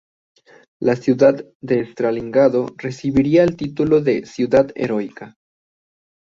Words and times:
La 0.79 0.95
ciudad 0.95 1.45
de 1.61 1.81
Stalingrado 1.81 2.65
recibiría 2.75 3.43
el 3.43 3.55
título 3.55 4.01
de 4.01 4.25
"Ciudad 4.25 4.71
Heroica". 4.73 5.35